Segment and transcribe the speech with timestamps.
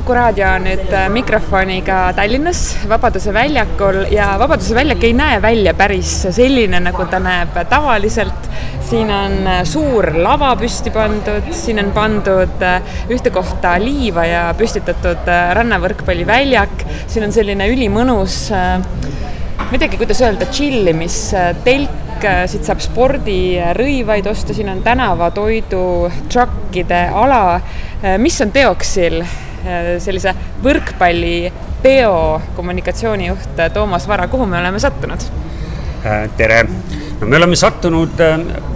[0.00, 5.74] Kuku raadio on nüüd äh, mikrofoniga Tallinnas Vabaduse väljakul ja Vabaduse väljak ei näe välja
[5.76, 8.48] päris selline, nagu ta näeb tavaliselt.
[8.88, 12.80] siin on äh, suur lava püsti pandud, siin on pandud äh,
[13.12, 15.28] ühte kohta liiva ja püstitatud
[15.60, 24.56] rannavõrkpalliväljak, siin on selline ülimõnus, ma ei teagi, kuidas öelda, tšillimistelk siit saab spordirõivaid osta,
[24.56, 25.84] siin on tänavatoidu
[26.32, 27.60] truckide ala.
[28.24, 29.20] mis on teoksil
[30.00, 30.34] sellise
[30.64, 32.14] võrkpallipeo
[32.56, 35.26] kommunikatsioonijuht Toomas Vara, kuhu me oleme sattunud?
[36.36, 36.62] tere,
[37.20, 38.22] no me oleme sattunud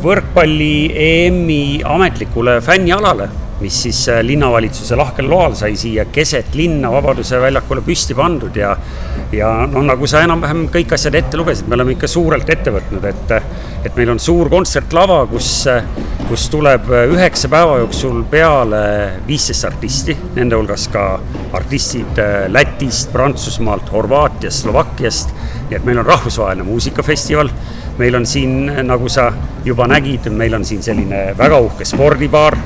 [0.04, 0.74] võrkpalli
[1.06, 7.84] EM-i ametlikule fännialale mis siis äh, linnavalitsuse lahkel loal sai siia keset linna Vabaduse väljakule
[7.86, 8.74] püsti pandud ja
[9.38, 13.04] ja noh, nagu sa enam-vähem kõik asjad ette lugesid, me oleme ikka suurelt ette võtnud,
[13.10, 13.34] et
[13.84, 15.66] et meil on suur kontsertlava, kus,
[16.28, 18.80] kus tuleb üheksa päeva jooksul peale
[19.26, 21.02] viisteist artisti, nende hulgas ka
[21.52, 25.34] artistid Lätist, Prantsusmaalt, Horvaatiast, Slovakkiast,
[25.68, 27.52] nii et meil on rahvusvaheline muusikafestival.
[27.98, 29.28] Meil on siin, nagu sa
[29.64, 32.56] juba nägid, meil on siin selline väga uhke spordibaar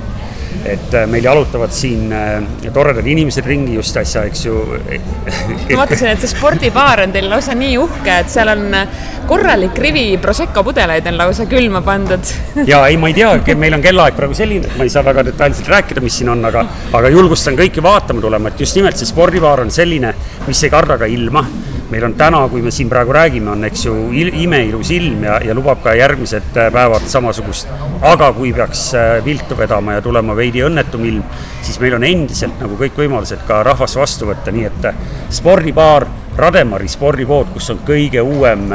[0.66, 4.56] et äh, meil jalutavad siin äh, toredad inimesed ringi just äsja, eks ju.
[4.64, 9.78] ma vaatasin, et see spordibaar on teil lausa nii uhke, et seal on äh, korralik
[9.78, 12.34] rivi Prosecco pudeleid on lausa külma pandud.
[12.66, 15.26] ja ei, ma ei tea, meil on kellaaeg praegu selline, et ma ei saa väga
[15.30, 16.66] detailselt rääkida, mis siin on, aga,
[16.98, 20.14] aga julgustan kõiki vaatama tulema, et just nimelt see spordibaar on selline,
[20.48, 21.46] mis ei karda ka ilma
[21.90, 23.94] meil on täna, kui me siin praegu räägime, on eks ju
[24.42, 27.68] imeilus ilm ja, ja lubab ka järgmised äh, päevad samasugust.
[28.02, 31.24] aga kui peaks äh, viltu vedama ja tulema veidi õnnetum ilm,
[31.62, 36.06] siis meil on endiselt nagu kõik võimalused ka rahvast vastu võtta, nii et äh, spordibaar
[36.38, 38.68] Rademari spordipood, kus on kõige uuem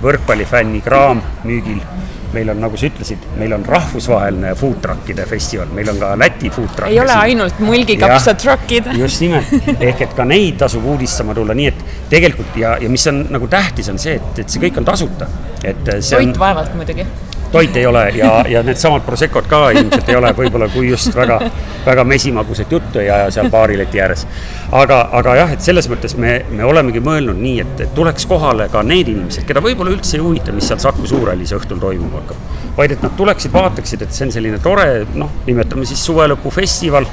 [0.00, 1.82] võrkpallifänni kraam müügil
[2.32, 6.50] meil on, nagu sa ütlesid, meil on rahvusvaheline food truck'ide festival, meil on ka Läti
[6.52, 6.92] food truck'e.
[6.92, 8.88] ei ole ainult mulgikapsad truck'id.
[9.02, 13.04] just nimelt, ehk et ka neid tasub uudistama tulla, nii et tegelikult ja, ja mis
[13.12, 15.28] on nagu tähtis, on see, et, et see kõik on tasuta.
[15.62, 16.32] et see on.
[16.32, 17.06] toit vaevalt muidugi
[17.52, 21.38] toit ei ole ja, ja needsamad Proseccod ka ilmselt ei ole võib-olla, kui just väga,
[21.86, 24.26] väga mesimagusat juttu ei aja seal baarileti ääres.
[24.72, 28.68] aga, aga jah, et selles mõttes me, me olemegi mõelnud nii, et, et tuleks kohale
[28.72, 32.50] ka need inimesed, keda võib-olla üldse ei huvita, mis seal Saku Suurhallis õhtul toimuma hakkab.
[32.76, 37.08] vaid et nad tuleksid, vaataksid, et see on selline tore, noh, nimetame siis suvelõpufestival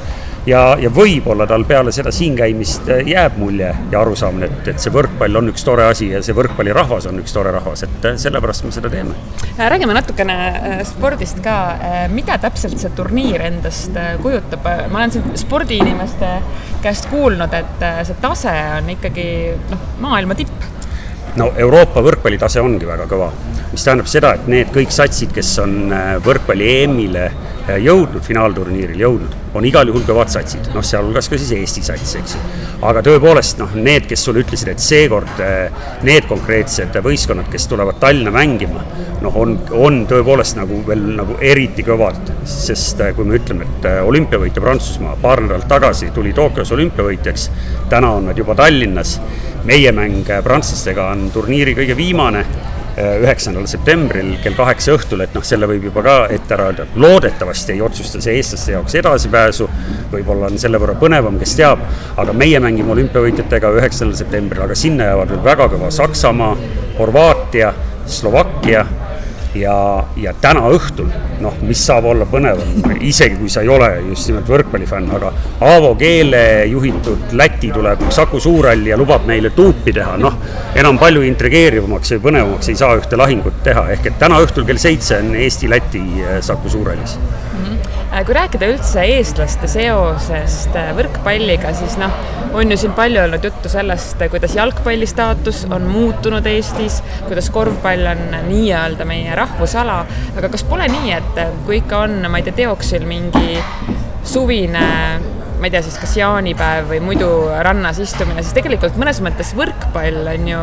[0.47, 4.81] ja, ja võib-olla tal peale seda siin käimist äh, jääb mulje ja arusaamine, et, et
[4.81, 8.17] see võrkpall on üks tore asi ja see võrkpallirahvas on üks tore rahvas, et äh,
[8.21, 9.15] sellepärast me seda teeme.
[9.51, 10.37] Äh, räägime natukene
[10.87, 11.57] spordist ka,
[12.13, 16.33] mida täpselt see turniir endast kujutab, ma olen siin spordiinimeste
[16.83, 19.29] käest kuulnud, et see tase on ikkagi
[19.71, 20.67] noh, maailma tipp.
[21.39, 23.29] No Euroopa võrkpallitase ongi väga kõva,
[23.71, 25.93] mis tähendab seda, et need kõik satsid, kes on
[26.25, 27.29] võrkpalli EM-ile
[27.77, 32.35] jõudnud, finaalturniiril jõudnud, on igal juhul kõvad satsid, noh, sealhulgas ka siis Eesti sats, eks
[32.35, 32.41] ju.
[32.89, 37.99] aga tõepoolest, noh, need, kes sulle ütlesid, et seekord eh, need konkreetsed võistkonnad, kes tulevad
[38.01, 38.81] Tallinna mängima,
[39.21, 44.63] noh, on, on tõepoolest nagu veel nagu eriti kõvad, sest kui me ütleme, et olümpiavõitja
[44.63, 47.49] Prantsusmaa paar nädalat tagasi tuli Tokyos olümpiavõitjaks,
[47.91, 49.19] täna on nad juba Tallinnas,
[49.69, 52.45] meie mäng prantslastega on turniiri kõige viimane
[52.99, 57.75] üheksandal septembril kell kaheksa õhtul, et noh, selle võib juba ka ette ära öelda, loodetavasti
[57.75, 59.69] ei otsusta see eestlaste jaoks edasipääsu,
[60.11, 61.83] võib-olla on selle võrra põnevam, kes teab,
[62.19, 66.55] aga meie mängime olümpiavõitjatega üheksandal septembril, aga sinna jäävad veel väga kõva Saksamaa,
[66.99, 67.73] Horvaatia,
[68.09, 68.83] Slovakkia
[69.55, 71.09] ja, ja täna õhtul,
[71.41, 75.31] noh, mis saab olla põnevam, isegi kui sa ei ole just nimelt võrkpallifänn, aga
[75.65, 80.37] Aavo Keele juhitud Läti tuleb Saku Suurhalli ja lubab meile tuupi teha, noh,
[80.77, 84.81] enam palju intrigeerivamaks või põnevamaks ei saa ühte lahingut teha, ehk et täna õhtul kell
[84.81, 87.17] seitse on Eesti-Läti eh, Saku Suurhallis
[88.27, 92.11] kui rääkida üldse eestlaste seosest äh, võrkpalliga, siis noh,
[92.57, 98.09] on ju siin palju olnud juttu sellest, kuidas jalgpalli staatus on muutunud Eestis, kuidas korvpall
[98.11, 100.01] on nii-öelda meie rahvusala,
[100.35, 103.59] aga kas pole nii, et äh, kui ikka on, ma ei tea, teoksil mingi
[104.27, 104.87] suvine
[105.59, 107.29] ma ei tea, siis kas jaanipäev või muidu
[107.63, 110.59] rannas istumine, siis tegelikult mõnes mõttes võrkpall on ju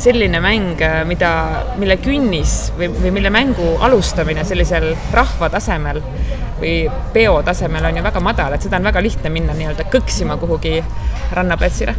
[0.00, 1.32] selline mäng, mida,
[1.80, 6.00] mille künnis või, või mille mängu alustamine sellisel rahva tasemel
[6.60, 6.74] või
[7.14, 10.80] peo tasemel on ju väga madal, et seda on väga lihtne minna nii-öelda kõksima kuhugi
[11.32, 11.94] rannaplatsile.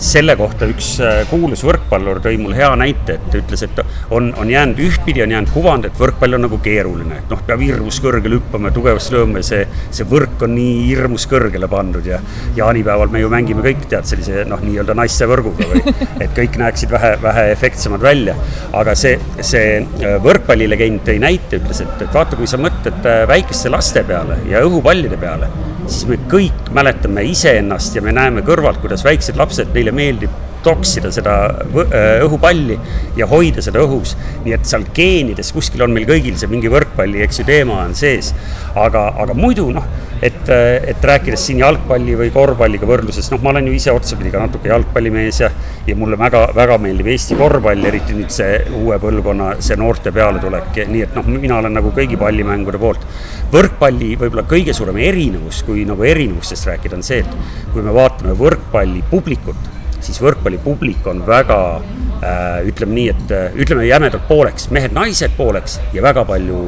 [0.00, 3.80] selle kohta üks äh, kuulus võrkpallur tõi mul hea näite, et ütles, et
[4.10, 7.60] on, on jäänud ühtpidi, on jäänud kuvand, et võrkpall on nagu keeruline, et noh, peab
[7.60, 12.06] hirmus kõrgele hüppama ja tugevasti lööma ja see, see võrk on nii hirmus kõrgele pandud
[12.08, 12.20] ja
[12.56, 15.84] jaanipäeval me ju mängime kõik, tead, sellise noh, nii-öelda naiste võrguga või
[16.24, 18.38] et kõik näeksid vähe, vähe efektsemad välja.
[18.72, 23.26] aga see, see äh, võrkpallilegend tõi näite, ütles, et, et vaata, kui sa mõtled äh,
[23.28, 25.48] väikeste laste laste peale ja õhupallide peale,
[25.88, 30.30] siis me kõik mäletame iseennast ja me näeme kõrvalt, kuidas väiksed lapsed, neile meeldib
[30.64, 32.78] toksida seda äh, õhupalli
[33.18, 34.16] ja hoida seda õhus.
[34.44, 37.94] nii et seal geenides kuskil on meil kõigil see mingi võrkpalli, eks ju, teema on
[37.98, 38.34] sees.
[38.74, 39.86] aga, aga muidu noh,
[40.22, 44.44] et, et rääkides siin jalgpalli või korvpalliga võrdluses, noh, ma olen ju ise otsapidi ka
[44.44, 45.50] natuke jalgpallimees ja
[45.86, 50.76] ja mulle väga, väga meeldib Eesti korvpall, eriti nüüd see uue põlvkonna, see noorte pealetulek,
[50.90, 53.06] nii et noh, mina olen nagu kõigi pallimängude poolt.
[53.50, 58.36] võrkpalli võib-olla kõige suurem erinevus, kui nagu erinevustest rääkida, on see, et kui me vaatame
[58.38, 59.69] võrkpalli publikut
[60.04, 66.04] siis võrkpallipublik on väga äh, ütleme nii, et äh, ütleme jämedalt pooleks, mehed-naised pooleks ja
[66.04, 66.60] väga palju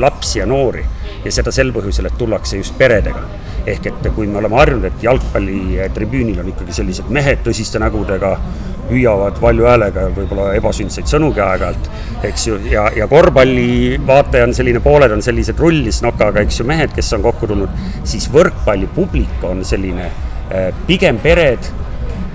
[0.00, 0.84] lapsi ja noori.
[1.24, 3.22] ja seda sel põhjusel, et tullakse just peredega.
[3.68, 8.38] ehk et kui me oleme harjunud, et jalgpallitribüünil on ikkagi sellised mehed tõsiste nägudega,
[8.88, 11.90] hüüavad valju häälega võib-olla ebasündsaid sõnugi aeg-ajalt,
[12.24, 16.94] eks ju, ja, ja korvpalli vaataja on selline, pooled on sellised rullisnokaga, eks ju, mehed,
[16.96, 21.68] kes on kokku tulnud, siis võrkpallipublik on selline äh, pigem pered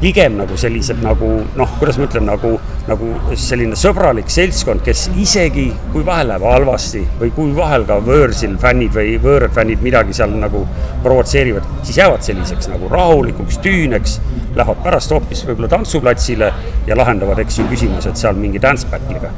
[0.03, 2.57] pigem nagu sellised nagu noh, kuidas ma ütlen, nagu,
[2.89, 8.57] nagu selline sõbralik seltskond, kes isegi kui vahel läheb halvasti või kui vahel ka võõrsil
[8.59, 10.65] fännid või võõrad fännid midagi seal nagu
[11.05, 14.19] provotseerivad, siis jäävad selliseks nagu rahulikuks tüüneks,
[14.57, 16.53] lähevad pärast hoopis võib-olla tantsuplatsile
[16.89, 19.31] ja lahendavad, eks ju, küsimused seal mingi dance battle'iga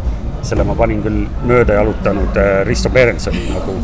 [0.46, 3.76] selle ma panin küll mööda jalutanud äh, Risto Peerensoni nagu,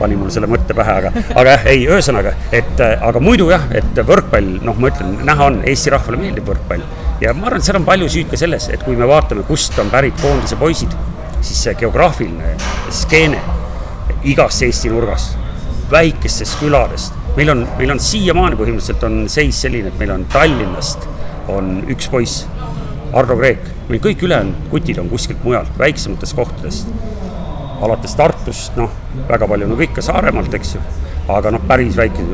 [0.00, 3.66] pani mul selle mõtte pähe, aga, aga jah, ei, ühesõnaga, et äh, aga muidu jah,
[3.76, 6.84] et võrkpall, noh, ma ütlen, näha on, Eesti rahvale meeldib võrkpall.
[7.20, 9.78] ja ma arvan, et seal on palju süüd ka selles, et kui me vaatame, kust
[9.82, 10.96] on pärit koondise poisid,
[11.40, 12.56] siis see geograafiline
[13.02, 13.40] skeene
[14.28, 15.36] igast Eesti nurgast,
[15.92, 21.08] väikestest küladest, meil on, meil on siiamaani põhimõtteliselt on seis selline, et meil on Tallinnast
[21.50, 22.46] on üks poiss
[23.16, 26.88] Ardo Kreek, meil kõik ülejäänud kutid on kuskilt mujalt, väiksematest kohtadest.
[27.80, 28.90] alates Tartust, noh,
[29.28, 30.80] väga palju on no, kõik ka Saaremaalt, eks ju,
[31.32, 32.26] aga noh, päris väike,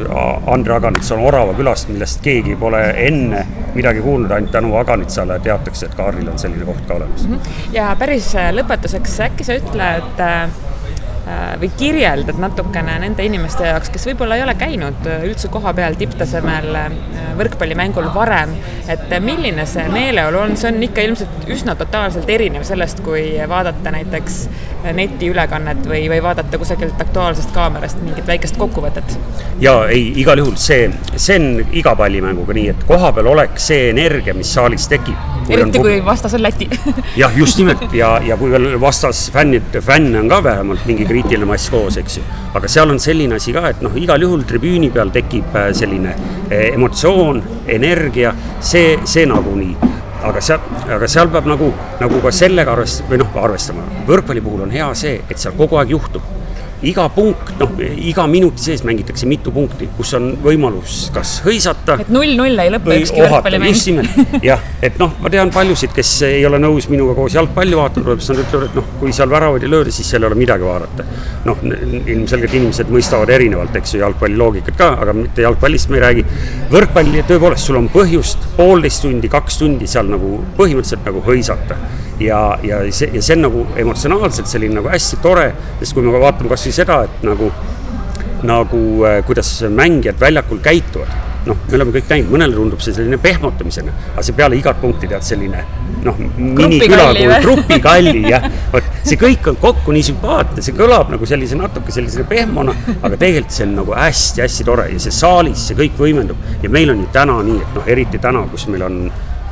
[0.51, 3.45] Andre Aganits on Orava külast, millest keegi pole enne
[3.77, 7.29] midagi kuulnud, ainult tänu Aganitsale teatakse, et Kaarlil on selline koht ka olemas.
[7.29, 7.75] Mhm.
[7.77, 10.76] ja päris lõpetuseks, äkki sa ütled äh, Äh,
[11.61, 16.69] või kirjeldad natukene nende inimeste jaoks, kes võib-olla ei ole käinud äh, üldse kohapeal tipptasemel
[16.79, 16.93] äh,
[17.39, 18.55] võrkpallimängul varem,
[18.89, 23.95] et milline see meeleolu on, see on ikka ilmselt üsna totaalselt erinev sellest, kui vaadata
[23.97, 24.39] näiteks
[24.95, 29.19] netiülekannet või, või vaadata kusagilt Aktuaalsest kaamerast mingit väikest kokkuvõtet?
[29.61, 30.87] jaa, ei, igal juhul see,
[31.17, 35.19] see on iga pallimänguga nii, et kohapeal oleks see energia, mis saalis tekib.
[35.49, 36.67] Eriti kui vastas on Läti.
[37.17, 37.85] Jah, just nimelt.
[37.95, 42.19] Ja, ja kui veel vastas fännid, fänne on ka vähemalt mingi kriitiline mass koos, eks
[42.19, 42.25] ju.
[42.57, 46.13] aga seal on selline asi ka, et noh, igal juhul tribüüni peal tekib äh, selline
[46.13, 47.43] äh, emotsioon,
[47.79, 49.75] energia, see, see nagunii
[50.27, 50.61] aga seal,
[50.97, 51.71] aga seal peab nagu,
[52.01, 53.85] nagu ka sellega arvest- või noh, arvestama.
[54.09, 56.25] võrkpalli puhul on hea see, et seal kogu aeg juhtub
[56.87, 61.97] iga punkt, noh, iga minuti sees mängitakse mitu punkti, kus on võimalus kas hõisata.
[62.03, 63.75] et null-null ei lõpe ükski võrkpallimäng.
[63.75, 67.79] just nimelt, jah, et noh, ma tean paljusid, kes ei ole nõus minuga koos jalgpalli
[67.79, 70.39] vaatama, siis nad ütlevad, et noh, kui seal väravaid ei lööda, siis seal ei ole
[70.39, 71.09] midagi vaadata.
[71.47, 71.63] noh,
[72.15, 76.27] ilmselgelt inimesed mõistavad erinevalt, eks ju, jalgpalli loogikat ka, aga mitte jalgpallist me ei räägi.
[76.73, 81.79] võrkpalli, tõepoolest, sul on põhjust poolteist tundi, kaks tundi seal nagu põhimõtteliselt nagu hõisata
[82.21, 85.47] ja, ja see, ja see on nagu emotsionaalselt selline nagu hästi tore,
[85.81, 87.51] sest kui me vaatame kasvõi seda, et nagu,
[88.47, 91.13] nagu äh, kuidas mängijad väljakul käituvad,
[91.47, 95.09] noh, me oleme kõik näinud, mõnele tundub see selline pehmutamisena, aga see peale igat punkti
[95.11, 95.63] tead selline
[96.07, 101.29] noh, miniküla kui grupikalli jah, vot see kõik on kokku nii sümpaatne, see kõlab nagu
[101.29, 105.79] sellise natuke sellise pehmona, aga tegelikult see on nagu hästi-hästi tore ja see saalis, see
[105.79, 106.41] kõik võimendub.
[106.65, 109.01] Ja meil on ju täna nii, et noh, eriti täna, kus meil on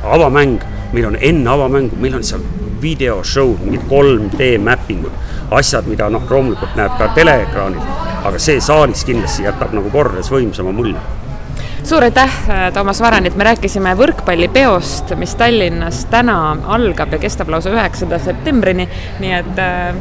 [0.05, 0.59] avamäng,
[0.93, 2.43] meil on enne avamängu, meil on seal
[2.83, 5.13] videoshow'd, mingid 3D mappingud,
[5.51, 7.93] asjad, mida noh, loomulikult näeb ka teleekraanil,
[8.25, 11.01] aga see saalis kindlasti jätab nagu kordades võimsama mulje
[11.85, 12.31] suur aitäh,
[12.73, 18.87] Toomas Varanit, me rääkisime võrkpallipeost, mis Tallinnas täna algab ja kestab lausa üheksanda septembrini,
[19.21, 19.99] nii et äh,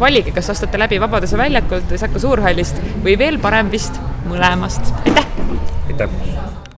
[0.00, 5.28] valige, kas ostate läbi Vabaduse väljakult või Saku Suurhallist või veel parem vist mõlemast, aitäh!
[5.90, 6.49] aitäh!